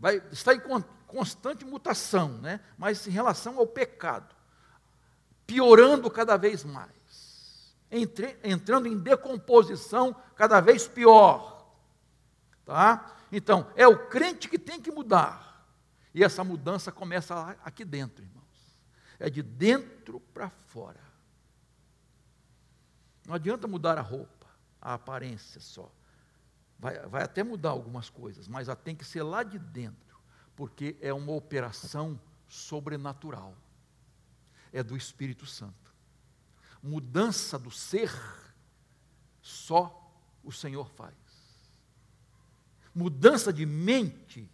[0.00, 0.60] Vai estar em
[1.06, 2.58] constante mutação, né?
[2.76, 4.34] Mas em relação ao pecado,
[5.46, 7.00] piorando cada vez mais
[7.90, 11.74] entre, entrando em decomposição cada vez pior.
[12.64, 13.16] Tá?
[13.32, 15.66] Então, é o crente que tem que mudar.
[16.14, 18.40] E essa mudança começa aqui dentro, irmãos.
[19.18, 21.00] É de dentro para fora.
[23.26, 24.46] Não adianta mudar a roupa,
[24.80, 25.90] a aparência só.
[26.80, 30.18] Vai, vai até mudar algumas coisas, mas tem que ser lá de dentro.
[30.56, 32.18] Porque é uma operação
[32.48, 33.54] sobrenatural.
[34.72, 35.94] É do Espírito Santo.
[36.82, 38.10] Mudança do ser,
[39.42, 40.10] só
[40.42, 41.14] o Senhor faz.
[42.94, 44.50] Mudança de mente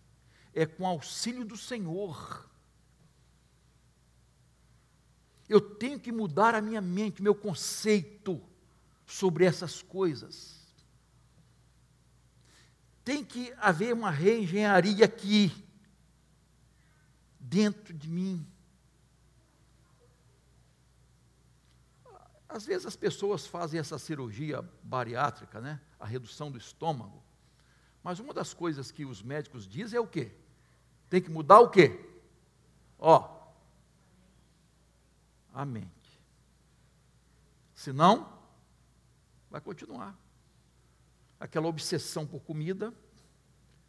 [0.52, 2.50] é com auxílio do Senhor.
[5.48, 8.42] Eu tenho que mudar a minha mente, meu conceito
[9.06, 10.65] sobre essas coisas.
[13.06, 15.52] Tem que haver uma reengenharia aqui,
[17.38, 18.44] dentro de mim.
[22.48, 25.80] Às vezes as pessoas fazem essa cirurgia bariátrica, né?
[26.00, 27.22] A redução do estômago.
[28.02, 30.34] Mas uma das coisas que os médicos dizem é o quê?
[31.08, 32.04] Tem que mudar o quê?
[32.98, 33.52] Ó,
[35.54, 36.20] a mente.
[37.72, 38.36] Senão,
[39.48, 40.25] vai continuar.
[41.38, 42.92] Aquela obsessão por comida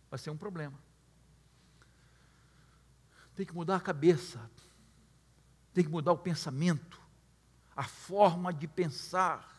[0.09, 0.77] vai ser um problema.
[3.35, 4.49] Tem que mudar a cabeça,
[5.73, 6.99] tem que mudar o pensamento,
[7.75, 9.55] a forma de pensar.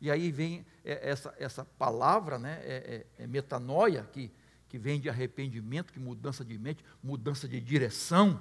[0.00, 4.30] E aí vem essa, essa palavra, né, é, é, é metanoia, que,
[4.68, 8.40] que vem de arrependimento, que mudança de mente, mudança de direção.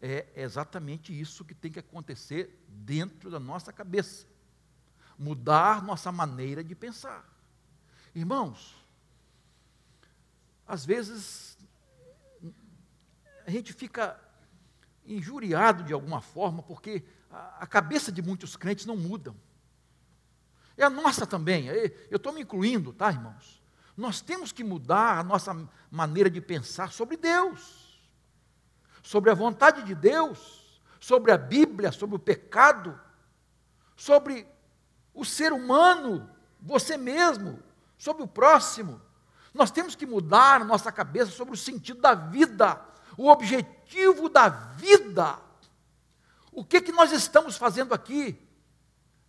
[0.00, 4.26] É exatamente isso que tem que acontecer dentro da nossa cabeça.
[5.18, 7.37] Mudar nossa maneira de pensar.
[8.18, 8.74] Irmãos,
[10.66, 11.56] às vezes
[13.46, 14.20] a gente fica
[15.06, 19.36] injuriado de alguma forma, porque a, cabeça de muitos crentes não mudam.
[20.76, 21.66] É a nossa também.
[21.66, 23.62] Eu estou me incluindo, tá, irmãos?
[23.96, 25.56] Nós temos que mudar a nossa
[25.88, 28.02] maneira de pensar sobre Deus,
[29.00, 33.00] sobre a vontade de Deus, sobre a Bíblia, sobre o pecado,
[33.94, 34.44] sobre
[35.14, 36.28] o ser humano,
[36.60, 37.62] você mesmo,
[37.98, 39.02] sobre o próximo.
[39.52, 42.80] Nós temos que mudar nossa cabeça sobre o sentido da vida,
[43.16, 45.38] o objetivo da vida.
[46.52, 48.40] O que, que nós estamos fazendo aqui?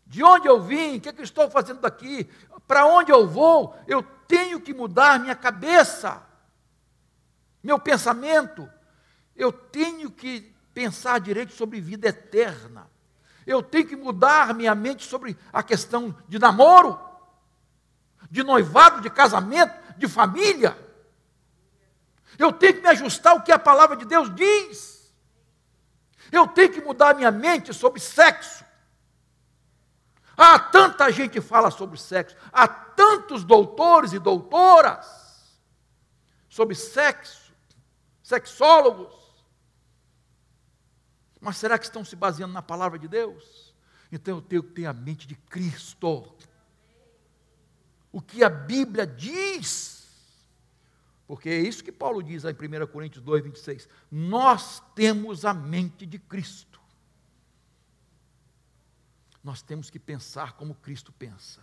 [0.06, 0.98] De onde eu vim?
[0.98, 2.30] O que, que eu estou fazendo daqui?
[2.68, 3.76] Para onde eu vou?
[3.88, 6.24] Eu tenho que mudar minha cabeça,
[7.64, 8.70] meu pensamento.
[9.36, 12.90] Eu tenho que pensar direito sobre vida eterna.
[13.46, 17.00] Eu tenho que mudar minha mente sobre a questão de namoro,
[18.30, 20.78] de noivado, de casamento, de família.
[22.38, 25.14] Eu tenho que me ajustar ao que a palavra de Deus diz.
[26.32, 28.64] Eu tenho que mudar minha mente sobre sexo.
[30.38, 35.60] Há tanta gente fala sobre sexo, há tantos doutores e doutoras
[36.48, 37.52] sobre sexo,
[38.24, 39.14] sexólogos.
[41.42, 43.74] Mas será que estão se baseando na palavra de Deus?
[44.10, 46.34] Então eu tenho que ter a mente de Cristo
[48.12, 50.08] o que a Bíblia diz.
[51.28, 53.90] Porque é isso que Paulo diz em 1 Coríntios 2, 26.
[54.12, 56.80] Nós temos a mente de Cristo.
[59.44, 61.62] Nós temos que pensar como Cristo pensa.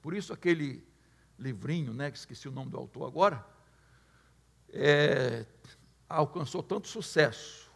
[0.00, 0.86] Por isso, aquele
[1.38, 3.46] livrinho, né, que esqueci o nome do autor agora,
[4.68, 5.44] é,
[6.08, 7.70] alcançou tanto sucesso.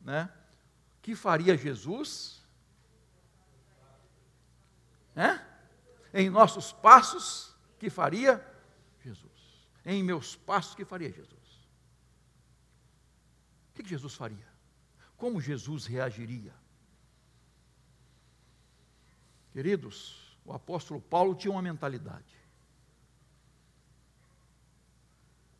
[0.00, 0.30] Né?
[1.02, 2.40] que faria Jesus?
[5.16, 5.40] É?
[6.12, 8.44] Em nossos passos, que faria
[9.02, 9.30] Jesus.
[9.84, 11.68] Em meus passos, que faria Jesus.
[13.70, 14.48] O que Jesus faria?
[15.16, 16.54] Como Jesus reagiria?
[19.52, 22.38] Queridos, o apóstolo Paulo tinha uma mentalidade.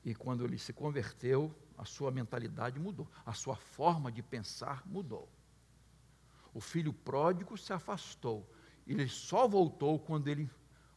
[0.04, 5.28] E quando ele se converteu, a sua mentalidade mudou, a sua forma de pensar mudou.
[6.52, 8.46] O filho pródigo se afastou
[8.92, 10.50] ele só voltou quando ele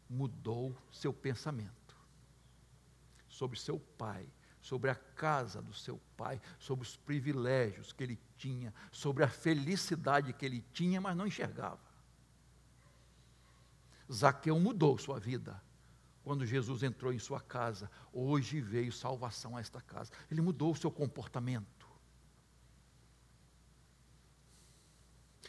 [0.10, 1.96] mudou seu pensamento
[3.28, 4.28] sobre seu pai,
[4.62, 10.34] sobre a casa do seu pai, sobre os privilégios que ele tinha, sobre a felicidade
[10.34, 11.82] que ele tinha, mas não enxergava.
[14.12, 15.62] Zaqueu mudou sua vida
[16.24, 17.89] quando Jesus entrou em sua casa.
[18.12, 20.12] Hoje veio salvação a esta casa.
[20.32, 21.88] Ele mudou o seu comportamento.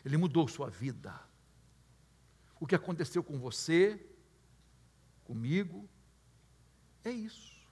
[0.05, 1.19] Ele mudou sua vida
[2.65, 4.03] o que aconteceu com você,
[5.23, 5.87] comigo,
[7.05, 7.63] é isso.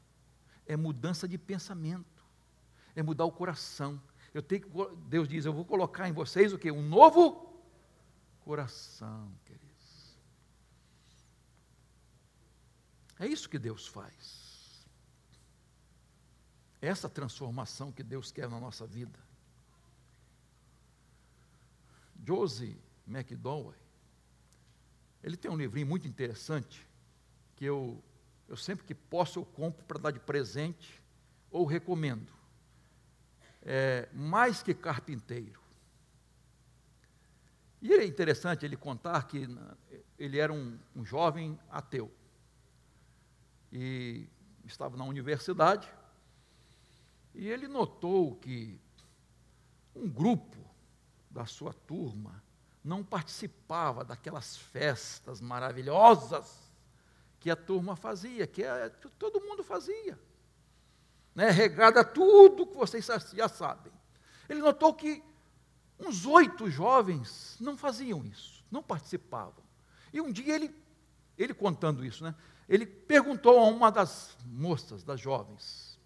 [0.66, 2.22] É mudança de pensamento.
[2.94, 3.98] É mudar o coração.
[4.34, 6.70] Eu tenho que, Deus diz, eu vou colocar em vocês o que?
[6.70, 7.58] Um novo
[8.44, 10.18] coração, queridos.
[13.18, 14.86] É isso que Deus faz.
[16.82, 19.18] Essa transformação que Deus quer na nossa vida.
[22.26, 23.81] Josie McDowell,
[25.22, 26.86] ele tem um livrinho muito interessante
[27.56, 28.02] que eu,
[28.48, 31.00] eu sempre que posso eu compro para dar de presente
[31.50, 32.32] ou recomendo,
[33.62, 35.60] é, mais que carpinteiro.
[37.80, 39.48] E é interessante ele contar que
[40.18, 42.12] ele era um, um jovem ateu.
[43.72, 44.28] E
[44.64, 45.92] estava na universidade,
[47.34, 48.78] e ele notou que
[49.94, 50.58] um grupo
[51.30, 52.42] da sua turma
[52.84, 56.70] não participava daquelas festas maravilhosas
[57.38, 60.18] que a turma fazia, que, é, que todo mundo fazia.
[61.34, 61.50] Né?
[61.50, 63.92] Regada tudo que vocês já sabem.
[64.48, 65.22] Ele notou que
[65.98, 69.62] uns oito jovens não faziam isso, não participavam.
[70.12, 70.74] E um dia ele,
[71.38, 72.34] ele contando isso, né?
[72.68, 75.98] ele perguntou a uma das moças, das jovens,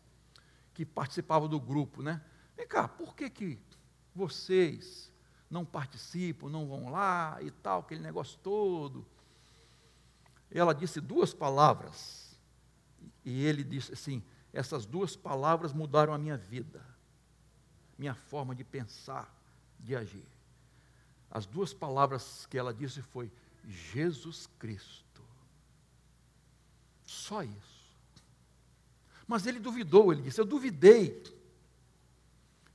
[0.75, 2.23] que participavam do grupo, né?
[2.57, 3.59] Vem cá, por que, que
[4.15, 5.13] vocês
[5.51, 9.07] não participam, não vão lá e tal, aquele negócio todo?
[10.51, 12.39] Ela disse duas palavras,
[13.25, 14.23] e ele disse assim:
[14.53, 16.83] essas duas palavras mudaram a minha vida,
[17.99, 19.35] minha forma de pensar,
[19.79, 20.27] de agir.
[21.31, 23.31] As duas palavras que ela disse foi
[23.67, 25.23] Jesus Cristo.
[27.05, 27.77] Só isso.
[29.27, 31.23] Mas ele duvidou, ele disse: Eu duvidei.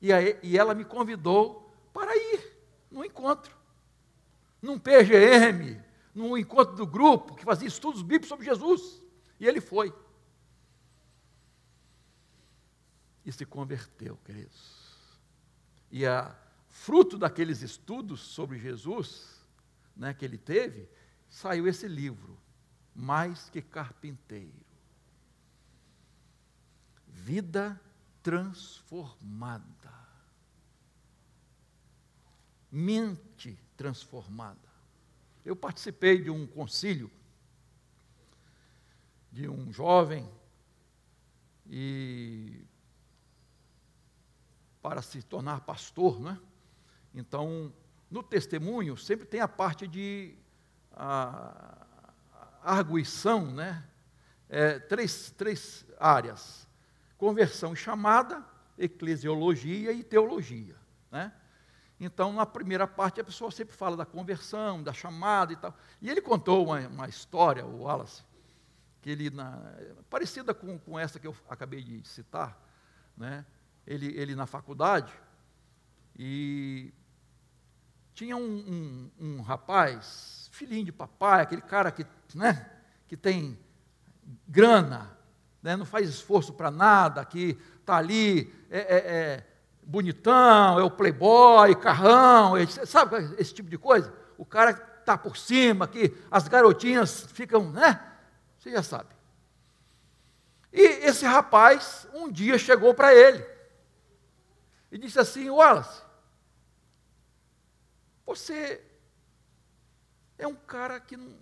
[0.02, 2.31] E, aí, e ela me convidou para ir
[2.92, 3.56] no encontro,
[4.62, 5.82] num PGM,
[6.14, 9.02] num encontro do grupo que fazia estudos bíblicos sobre Jesus.
[9.40, 9.94] E ele foi.
[13.26, 14.82] E se converteu, queridos.
[15.90, 16.36] E a
[16.68, 19.42] fruto daqueles estudos sobre Jesus,
[19.96, 20.88] né, que ele teve,
[21.30, 22.38] saiu esse livro,
[22.94, 24.66] mais que carpinteiro.
[27.08, 27.80] Vida
[28.24, 30.01] transformada.
[32.72, 34.70] Mente transformada.
[35.44, 37.12] Eu participei de um concílio
[39.32, 40.30] de um jovem
[41.66, 42.66] e
[44.82, 46.40] para se tornar pastor, né?
[47.14, 47.74] Então,
[48.10, 50.36] no testemunho sempre tem a parte de
[50.92, 51.88] a,
[52.62, 53.84] arguição, né?
[54.50, 56.68] É, três, três áreas:
[57.18, 58.46] conversão e chamada,
[58.78, 60.76] eclesiologia e teologia.
[61.10, 61.32] Né?
[62.04, 65.72] Então, na primeira parte, a pessoa sempre fala da conversão, da chamada e tal.
[66.02, 68.24] E ele contou uma, uma história, o Wallace,
[69.04, 69.62] que ele, na,
[70.10, 72.60] parecida com, com essa que eu acabei de citar,
[73.16, 73.46] né?
[73.86, 75.14] ele, ele na faculdade,
[76.18, 76.92] e
[78.16, 82.68] tinha um, um, um rapaz, filhinho de papai, aquele cara que né,
[83.08, 83.60] que tem
[84.48, 85.16] grana,
[85.62, 89.48] né, não faz esforço para nada, que está ali, é, é, é,
[89.92, 92.54] bonitão, é o playboy, carrão,
[92.86, 94.14] sabe esse tipo de coisa?
[94.38, 98.02] O cara está por cima, que as garotinhas ficam, né?
[98.58, 99.14] Você já sabe.
[100.72, 103.46] E esse rapaz, um dia chegou para ele
[104.90, 106.02] e disse assim: Wallace,
[108.26, 108.82] você
[110.38, 111.36] é um cara que não,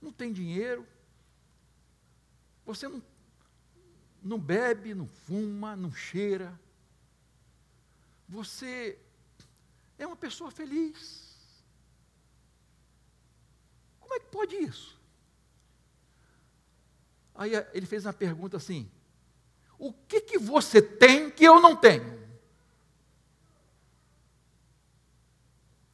[0.00, 0.86] não tem dinheiro,
[2.64, 3.02] você não,
[4.22, 6.58] não bebe, não fuma, não cheira,
[8.32, 8.98] você
[9.98, 11.36] é uma pessoa feliz.
[14.00, 14.98] Como é que pode isso?
[17.34, 18.90] Aí ele fez uma pergunta assim:
[19.78, 22.22] O que, que você tem que eu não tenho?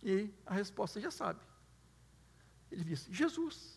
[0.01, 1.41] E a resposta já sabe.
[2.71, 3.77] Ele disse: Jesus.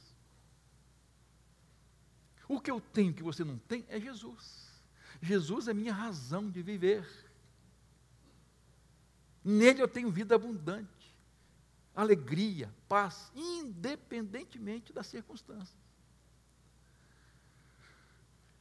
[2.48, 4.70] O que eu tenho que você não tem é Jesus.
[5.20, 7.31] Jesus é minha razão de viver.
[9.44, 11.16] Nele eu tenho vida abundante,
[11.96, 15.76] alegria, paz, independentemente das circunstâncias.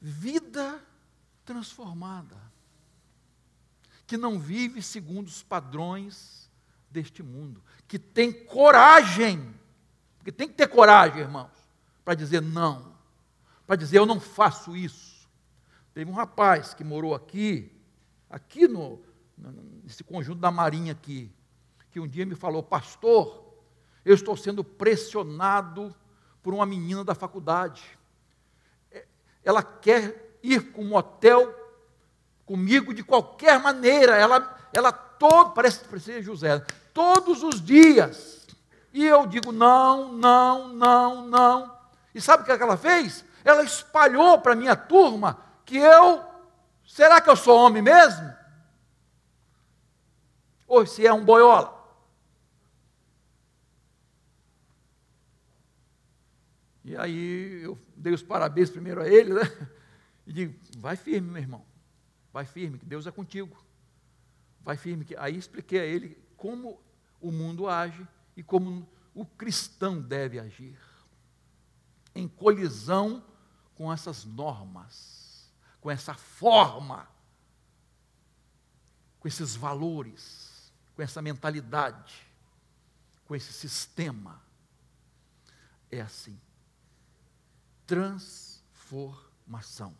[0.01, 0.83] Vida
[1.45, 2.37] transformada,
[4.07, 6.51] que não vive segundo os padrões
[6.91, 9.55] deste mundo, que tem coragem,
[10.19, 11.53] porque tem que ter coragem, irmãos,
[12.05, 12.91] para dizer não
[13.71, 15.31] para dizer: Eu não faço isso.
[15.95, 17.71] Teve um rapaz que morou aqui,
[18.29, 19.01] aqui no,
[19.85, 21.31] nesse conjunto da Marinha aqui,
[21.91, 23.55] que um dia me falou: Pastor,
[24.05, 25.95] eu estou sendo pressionado
[26.43, 27.83] por uma menina da faculdade.
[28.91, 29.05] É,
[29.45, 31.55] ela quer ir com um motel
[32.47, 34.17] comigo de qualquer maneira.
[34.17, 38.47] Ela, ela todo, parece que José, todos os dias.
[38.93, 41.79] E eu digo: não, não, não, não.
[42.15, 43.25] E sabe o que ela fez?
[43.45, 46.23] ela espalhou para minha turma que eu,
[46.87, 48.33] será que eu sou homem mesmo?
[50.71, 51.77] Ou se é um boiola?
[56.85, 59.43] E aí eu dei os parabéns primeiro a ele, né?
[60.25, 61.67] E digo, vai firme, meu irmão.
[62.33, 63.61] Vai firme, que Deus é contigo.
[64.61, 65.05] Vai firme.
[65.05, 65.17] Que...
[65.17, 66.81] Aí expliquei a ele como
[67.21, 68.07] o mundo age
[68.37, 70.79] e como o cristão deve agir.
[72.15, 73.25] Em colisão
[73.75, 77.09] com essas normas, com essa forma,
[79.19, 80.50] com esses valores,
[81.01, 82.15] com essa mentalidade,
[83.25, 84.39] com esse sistema.
[85.91, 86.39] É assim.
[87.87, 89.97] Transformação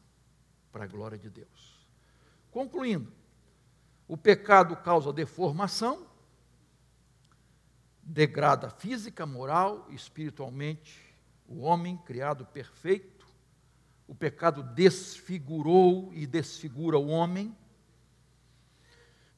[0.71, 1.89] para a glória de Deus.
[2.51, 3.11] Concluindo,
[4.07, 6.07] o pecado causa deformação,
[8.03, 11.17] degrada física, moral espiritualmente
[11.49, 13.27] o homem criado perfeito.
[14.07, 17.57] O pecado desfigurou e desfigura o homem.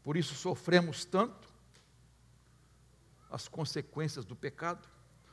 [0.02, 1.51] Por isso sofremos tanto
[3.32, 4.86] as consequências do pecado.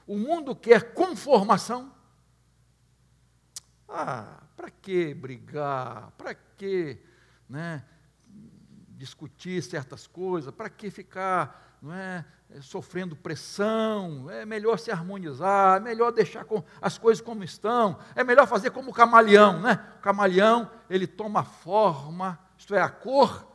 [0.08, 1.94] O mundo quer conformação.
[3.88, 6.12] Ah, para que brigar?
[6.18, 6.98] Para que
[7.48, 7.84] né,
[8.98, 10.54] discutir certas coisas?
[10.54, 12.26] Para que ficar não é,
[12.62, 14.30] sofrendo pressão?
[14.30, 16.46] É melhor se harmonizar, é melhor deixar
[16.82, 19.60] as coisas como estão, é melhor fazer como o camaleão.
[19.60, 19.74] Né?
[19.98, 23.46] O camaleão, ele toma forma, isto é, a cor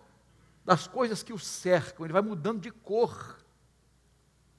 [0.65, 3.43] das coisas que o cercam, ele vai mudando de cor.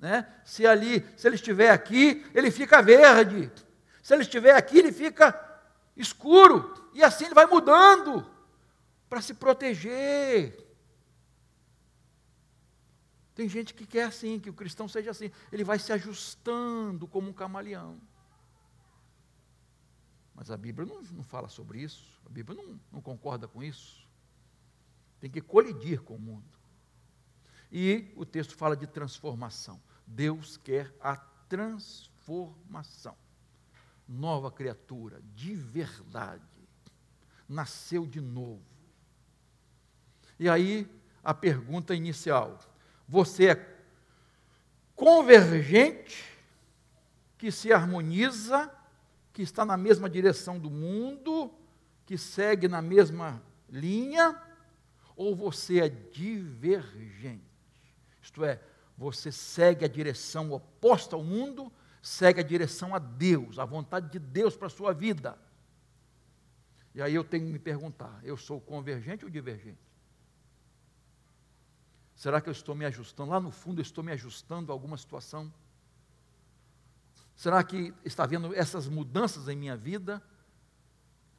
[0.05, 0.31] Né?
[0.43, 3.51] Se ali, se ele estiver aqui, ele fica verde.
[4.03, 5.33] Se ele estiver aqui, ele fica
[5.97, 6.91] escuro.
[6.93, 8.23] E assim ele vai mudando
[9.09, 10.63] para se proteger.
[13.33, 15.31] Tem gente que quer assim, que o cristão seja assim.
[15.51, 17.99] Ele vai se ajustando como um camaleão.
[20.35, 22.21] Mas a Bíblia não, não fala sobre isso.
[22.27, 24.07] A Bíblia não, não concorda com isso.
[25.19, 26.55] Tem que colidir com o mundo.
[27.71, 29.81] E o texto fala de transformação.
[30.05, 31.15] Deus quer a
[31.47, 33.15] transformação.
[34.07, 36.43] Nova criatura, de verdade.
[37.47, 38.63] Nasceu de novo.
[40.39, 40.87] E aí,
[41.23, 42.59] a pergunta inicial:
[43.07, 43.75] você é
[44.95, 46.23] convergente,
[47.37, 48.71] que se harmoniza,
[49.33, 51.53] que está na mesma direção do mundo,
[52.05, 54.41] que segue na mesma linha,
[55.15, 57.43] ou você é divergente?
[58.21, 58.61] Isto é,
[58.97, 61.71] você segue a direção oposta ao mundo,
[62.01, 65.37] segue a direção a Deus, a vontade de Deus para a sua vida.
[66.93, 69.85] E aí eu tenho que me perguntar: eu sou convergente ou divergente?
[72.15, 73.31] Será que eu estou me ajustando?
[73.31, 75.53] Lá no fundo, eu estou me ajustando a alguma situação?
[77.35, 80.23] Será que está havendo essas mudanças em minha vida?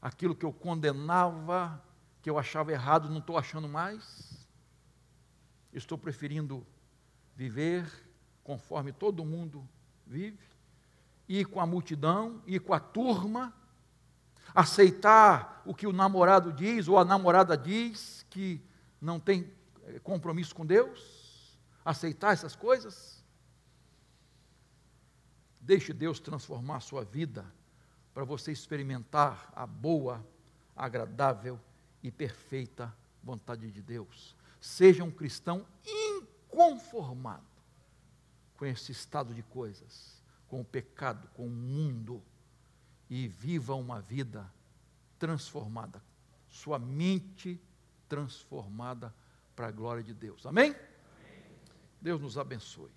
[0.02, 1.82] Aquilo que eu condenava,
[2.20, 4.46] que eu achava errado, não estou achando mais?
[5.72, 6.66] Estou preferindo
[7.36, 7.86] viver
[8.42, 9.68] conforme todo mundo
[10.06, 10.38] vive,
[11.28, 13.52] ir com a multidão, ir com a turma,
[14.54, 18.60] aceitar o que o namorado diz ou a namorada diz, que
[19.00, 19.52] não tem
[19.84, 23.24] eh, compromisso com Deus, aceitar essas coisas.
[25.60, 27.44] Deixe Deus transformar a sua vida
[28.14, 30.24] para você experimentar a boa,
[30.74, 31.60] agradável
[32.02, 34.36] e perfeita vontade de Deus.
[34.60, 35.66] Seja um cristão
[36.56, 37.44] conformado
[38.56, 42.22] com esse estado de coisas, com o pecado, com o mundo,
[43.10, 44.50] e viva uma vida
[45.18, 46.02] transformada,
[46.48, 47.60] sua mente
[48.08, 49.14] transformada
[49.54, 50.46] para a glória de Deus.
[50.46, 50.70] Amém?
[50.70, 50.80] Amém?
[52.00, 52.90] Deus nos abençoe.